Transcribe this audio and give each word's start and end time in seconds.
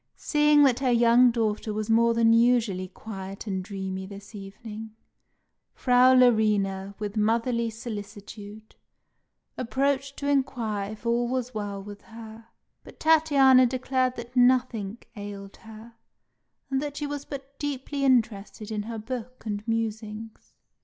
Seeing 0.17 0.63
that 0.63 0.79
her 0.79 0.89
young 0.89 1.29
daughter 1.29 1.71
was 1.71 1.87
more 1.87 2.15
than 2.15 2.33
usually 2.33 2.87
quiet 2.87 3.45
and 3.45 3.63
dreamy 3.63 4.07
this 4.07 4.33
evening, 4.33 4.95
Frau 5.75 6.15
Larina, 6.15 6.95
with 6.97 7.15
motherly 7.15 7.69
solicitude, 7.69 8.73
approached 9.59 10.17
to 10.17 10.27
inquire 10.27 10.93
if 10.93 11.05
all 11.05 11.27
was 11.27 11.53
well 11.53 11.83
with 11.83 12.01
her; 12.01 12.47
but 12.83 12.99
Tatiana 12.99 13.67
declared 13.67 14.15
that 14.15 14.35
nothing 14.35 14.97
ailed 15.15 15.57
her, 15.57 15.93
and 16.71 16.81
that 16.81 16.97
she 16.97 17.05
was 17.05 17.23
but 17.23 17.59
deeply 17.59 18.03
interested 18.03 18.71
in 18.71 18.81
her 18.81 18.97
book 18.97 19.45
and 19.45 19.63
musings. 19.67 20.55